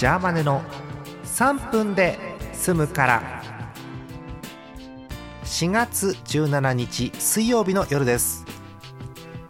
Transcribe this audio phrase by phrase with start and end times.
[0.00, 0.62] ジャーマネの
[1.24, 2.18] 3分で
[2.54, 3.42] 済むから。
[5.44, 8.46] 4月17日水曜日の夜です。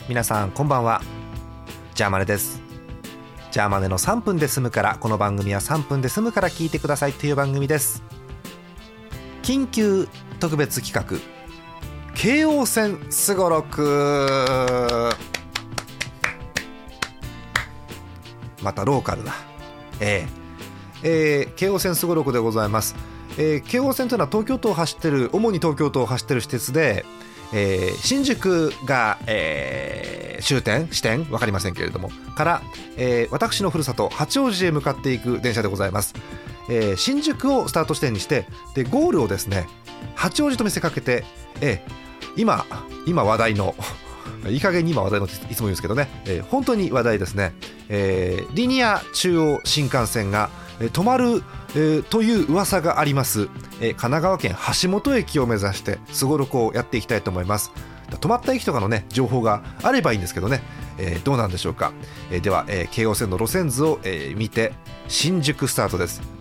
[0.08, 1.02] 皆さんこんばんは。
[1.94, 2.60] ジャーマネです。
[3.52, 8.02] ジャーマネの3分で済むからこの番組は3分で済むから聞いてくださいという番組です。
[9.44, 10.08] 緊急
[10.40, 11.16] 特別企画。
[12.16, 15.12] 京王線すごろく。
[18.64, 19.49] またローカルな。
[20.00, 20.30] えー、
[21.02, 22.94] えー、京王線すごろくでございます。
[23.38, 27.04] えー、京王線というのは東京都を走ってる主に東京都を走ってる私鉄で、
[27.52, 32.62] えー、新宿が、えー、終点支点分かりませんけれどもから、
[32.96, 36.14] えー、私のふるさと八王子へ向かっていく電車でございます、
[36.68, 39.66] えー、新宿をスタート地点にしてでゴールをですね
[40.14, 41.24] 八王子と見せかけて、
[41.60, 42.66] えー、今
[43.06, 43.74] 今話題の
[44.48, 47.52] いい加減に今話題のいつも言うんですけどね、えー、本当に話題ですね、
[47.88, 51.42] えー、リニア中央新幹線が止まる、
[51.74, 53.48] えー、という噂があります、えー、
[53.90, 57.70] 神奈川県橋本駅を目指してすごろくをやっていきたいと思います。
[58.10, 60.62] 止まった駅とかのね情報があればいいんですけどね、
[60.98, 61.92] えー、どうなんでしょうか、
[62.30, 64.72] えー、では、えー、京王線の路線図を、えー、見て
[65.06, 66.39] 新宿スタートです。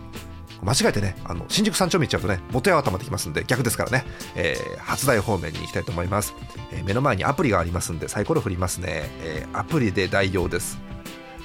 [0.62, 6.34] 間違えてねあの新宿三丁目行っちゃうとね元八幡まで来ますんで逆ですからね、えー、初台方面に行きたいと思います、
[6.72, 10.90] えー、目の前にアプリがありますんでサイコロ振りますね、えー、アプリで代用です。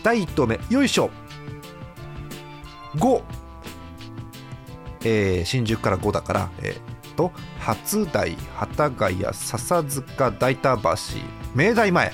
[0.06, 1.10] 第1投目よいしょ。
[2.98, 3.24] 5、
[5.04, 8.38] えー、新宿から5だから、えー、と初台
[8.78, 10.92] 幡ヶ谷笹塚大田橋。
[11.56, 12.14] 明大前。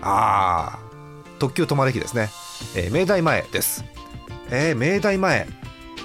[0.00, 2.30] あー特急止まる駅ですね、
[2.74, 3.84] えー、明大前です。
[4.50, 5.46] えー、明大前。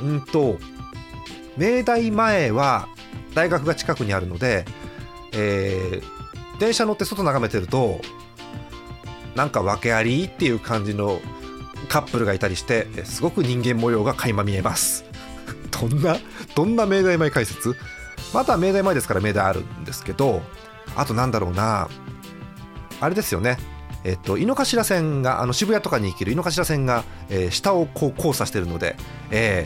[0.02, 0.58] うんと
[1.58, 2.88] 明大前は
[3.36, 4.66] 大学が近くにあるので、
[5.34, 8.02] えー、電車乗って外眺めてると
[9.36, 11.19] なんか訳ありっていう感じの
[11.88, 15.06] カップルがいたりしてすごく人間模様が垣間見えます。
[15.72, 16.18] どんな
[16.56, 17.75] どんな明大前解説？
[18.34, 20.41] また明大前ですから明大あるんですけど
[20.96, 21.90] あとなんだろうな
[23.00, 23.57] あれですよね。
[24.03, 28.95] えっと、井の頭線があの渋谷とかに行ける井の頭線が、えー、下をこう交差してるので、
[29.29, 29.66] え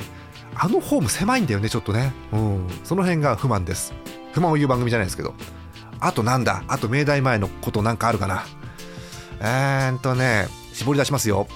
[0.54, 3.94] ー、あのホーム狭いんだよねちょっとね、うん、その辺が不満です。
[4.34, 5.34] 不満を言う番組じゃないですけど。
[6.02, 6.64] あとなんだ？
[6.68, 8.44] あと明大前のことなんかあるかな？
[9.40, 11.48] えーっとね絞り出しますよ。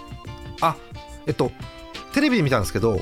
[0.61, 0.77] あ
[1.27, 1.51] えっと
[2.13, 2.99] テレビで見たんですけど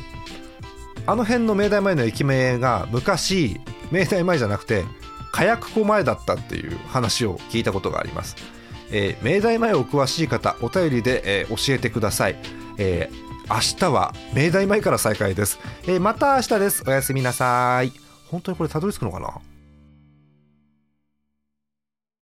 [1.05, 3.61] あの辺の明大前の駅名が昔
[3.91, 4.83] 明大前じゃなくて
[5.31, 8.35] 火薬庫前だったっていう話を聞いたことがあります、
[8.91, 12.35] えー、明大前お詳しい方お便りで、えー、教えてください、
[12.77, 16.83] えー、明日は明大前から再開です、えー、また明日です。
[16.87, 17.91] おやすみなさい。
[18.29, 19.39] 本当にこれたどり着くのかな？